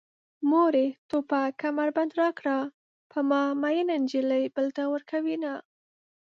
مورې 0.51 0.85
توپک 1.09 1.51
کمربند 1.63 2.11
راکړه 2.21 2.57
په 3.11 3.19
ما 3.29 3.43
مينه 3.63 3.95
نجلۍ 4.03 4.43
بل 4.55 4.67
ته 4.75 4.83
ورکوينه 4.93 5.53